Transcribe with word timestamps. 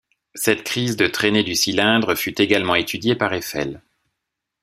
Cette 0.33 0.63
crise 0.63 0.97
de 0.97 1.05
traînée 1.05 1.43
du 1.43 1.53
cylindre 1.53 2.15
fut 2.15 2.41
également 2.41 2.73
étudiée 2.73 3.13
par 3.15 3.33
Eiffel. 3.33 3.83